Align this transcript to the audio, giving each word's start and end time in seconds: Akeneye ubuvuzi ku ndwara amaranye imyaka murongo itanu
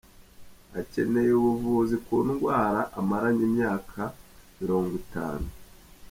Akeneye 0.79 1.31
ubuvuzi 1.39 1.95
ku 2.05 2.15
ndwara 2.27 2.81
amaranye 2.99 3.43
imyaka 3.49 3.99
murongo 4.59 4.93
itanu 5.03 5.47